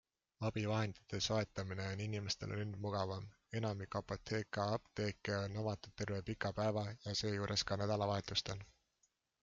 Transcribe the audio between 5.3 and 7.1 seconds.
on avatud terve pika päeva